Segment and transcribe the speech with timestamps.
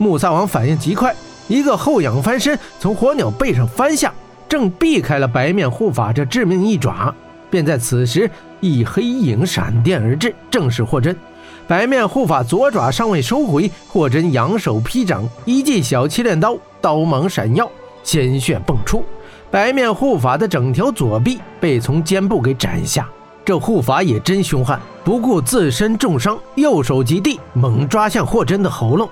[0.00, 1.14] 穆萨王反应极快，
[1.46, 4.10] 一个后仰翻身，从火鸟背上翻下，
[4.48, 7.14] 正避开了白面护法这致命一爪。
[7.50, 11.14] 便在此时，一黑影闪电而至，正是霍真。
[11.68, 17.70] 白面护法左爪尚未收回，霍真扬手劈掌，一记小七炼刀，刀芒闪耀，
[18.02, 19.04] 鲜血迸出。
[19.50, 23.06] 白面护法的整条左臂被从肩部给斩下。
[23.44, 29.06] 这护法也真凶悍，不顾自身重伤，右手及地，猛抓向霍真的喉咙。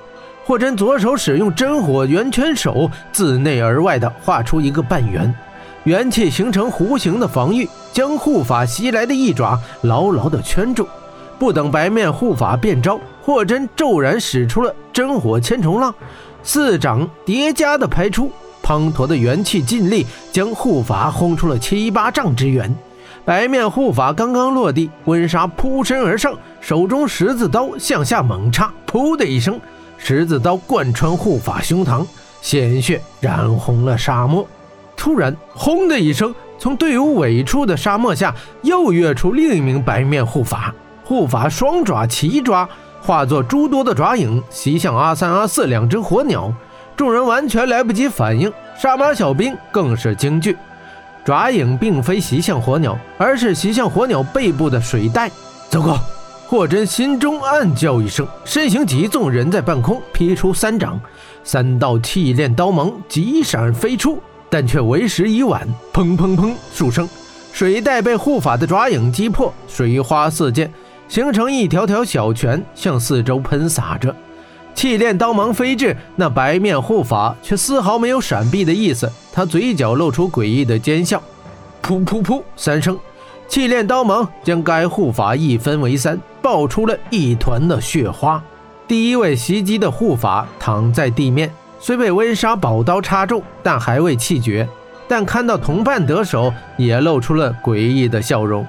[0.48, 5.30] 霍真左手使用真火圆圈手，自内而外的画出一个半圆，
[5.84, 10.88] 元气形成弧形的防御，将护法袭来的一爪牢牢的圈住。
[11.38, 15.94] 不等白面护法变招，霍真骤然使出了真火千重浪，
[16.42, 18.32] 四掌叠加的排出，
[18.64, 22.74] 滂沱的元气尽力将护法轰出了七八丈之远。
[23.22, 29.60] 白面护法刚刚落地，温莎扑身而上，手中十字刀向下猛插，噗的一声，
[29.98, 32.06] 十字刀贯穿护法胸膛，
[32.40, 34.46] 鲜血染红了沙漠。
[34.96, 42.68] 突然，轰的一声，从队伍尾处的沙漠下又跃出另一名白面护法，护法双爪齐抓，
[43.00, 46.52] 化作诸多的爪影袭向阿三、阿四两只火鸟。
[46.96, 50.56] 众人完全来不及反应，杀马小兵更是惊惧。
[51.24, 55.30] 爪影并非袭向火鸟，而是袭向火鸟背部的水袋。
[55.70, 55.96] 糟糕！
[56.48, 60.98] 霍真心中暗叫一声，身形急纵，人在半空劈出三掌，
[61.44, 64.18] 三道气炼刀芒急闪飞出，
[64.48, 65.68] 但却为时已晚。
[65.92, 67.06] 砰砰砰数声，
[67.52, 70.70] 水袋被护法的爪影击破，水花四溅，
[71.06, 74.16] 形成一条条小泉，向四周喷洒着。
[74.74, 79.12] 气炼刀芒飞至，那白面护法却丝毫没有闪避的意思。
[79.34, 81.22] 他嘴角露出诡异的奸笑，
[81.82, 82.98] 噗噗噗三声，
[83.48, 88.40] 气炼刀芒将该护法一分为三，爆出了一团的血花。
[88.86, 94.68] 第一位袭击的护法躺在地面，虽被温莎宝刀插中，但还未气绝。
[95.08, 98.66] 但看到同伴得手，也露出了诡异的笑容。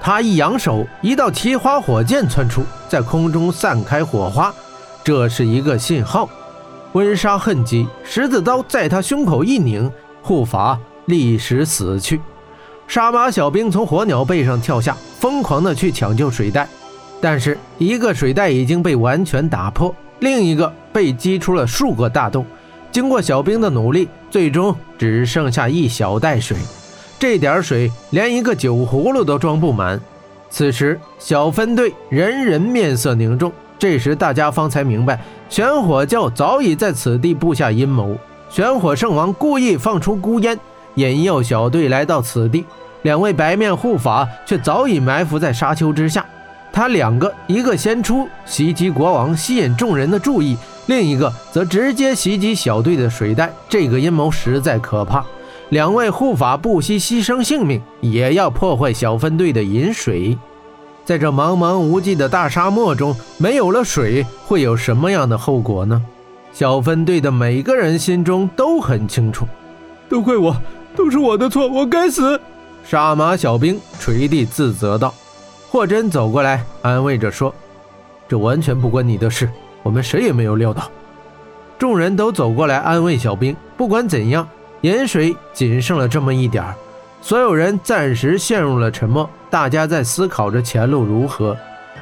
[0.00, 4.54] 他一扬手，一道奇花火箭窜出，在空中散开火花。
[5.02, 6.28] 这是一个信号，
[6.92, 9.90] 温莎恨极，十字刀在他胸口一拧，
[10.22, 12.20] 护法立时死去。
[12.92, 16.68] 杀马小兵从火鸟背上跳下，疯狂的去抢救水袋，
[17.22, 22.44] 但是一个水袋已经被完全打破，另一个被击出了数个大洞。
[22.90, 26.54] 经过小兵的努力，最终只剩下一小袋水，
[27.18, 29.98] 这点水连一个酒葫芦都装不满。
[30.50, 33.50] 此时，小分队人人面色凝重。
[33.78, 38.14] 这时，大家方才明白，玄火教早已在此地布下阴谋。
[38.50, 40.60] 玄火圣王故意放出孤烟，
[40.96, 42.66] 引诱小队来到此地。
[43.02, 46.24] 两位白面护法却早已埋伏在沙丘之下。
[46.72, 53.52] 他两个，一个先出袭击国王，吸引众人的注意；另一个则直接袭击小队的水袋。
[53.68, 55.22] 这个阴谋实在可怕。
[55.68, 60.38] 两位护法不惜牺牲性命，也要破坏小分队的饮水。
[61.04, 66.00] 在这茫茫无际的大沙漠中，没有了水会有什么样的后果呢？
[66.52, 69.46] 小分队的每个人心中都很清楚，
[70.08, 70.56] 都怪我，
[70.94, 72.40] 都是我的错，我该死！
[72.84, 75.14] 杀马小兵垂地自责道。
[75.70, 77.54] 霍真走过来安慰着说
[78.28, 79.48] ：“这完全不关你的事，
[79.82, 80.90] 我们谁也没有料到。”
[81.78, 83.56] 众人都走过来安慰小兵。
[83.76, 84.46] 不管怎样，
[84.82, 86.74] 盐水仅剩了这么一点儿。
[87.20, 91.56] 所有人暂时陷入了沉默，大家在思考着前路如何。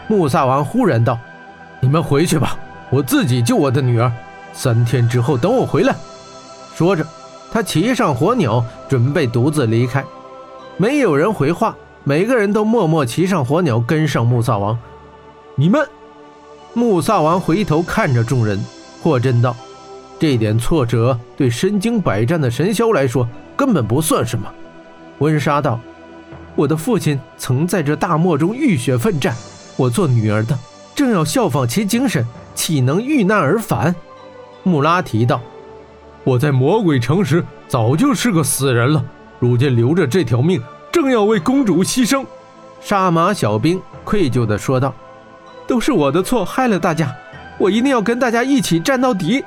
[0.09, 1.19] 穆萨王忽然道
[1.81, 2.59] ：“你们回去吧，
[2.91, 4.11] 我自己救我的女儿。
[4.53, 5.95] 三天之后等我回来。”
[6.75, 7.07] 说着，
[7.53, 10.05] 他骑上火鸟，准备独自离开。
[10.81, 14.79] 没有人回话，每个人都默默骑上火鸟，跟上穆萨王。
[15.55, 15.87] 你们，
[16.73, 18.59] 穆萨王回头看着众人，
[19.03, 19.55] 霍真道
[20.19, 24.51] ：“这点挫折对身经百战的神霄来说根本不算什么。”
[25.21, 25.79] 温莎道
[26.57, 29.37] ：“我的父亲曾在这大漠中浴血奋战，
[29.77, 30.59] 我做女儿的
[30.95, 33.95] 正要效仿其精神，岂能遇难而返？”
[34.65, 35.43] 穆拉提道
[36.25, 39.05] ：“我在魔鬼城时早就是个死人了，
[39.41, 42.25] 如今留着这条命，正要为公主牺牲。”
[42.81, 44.95] 杀马小兵愧疚地说道
[45.67, 47.13] ：“都是我的错，害了大家，
[47.59, 49.45] 我一定要跟大家一起战到底。”